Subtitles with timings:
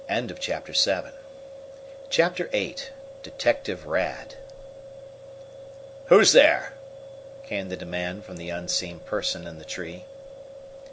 [2.09, 2.75] Chapter VIII
[3.21, 4.33] Detective Rad
[6.05, 6.73] "Who's there?"
[7.43, 10.05] came the demand from the unseen person in the tree.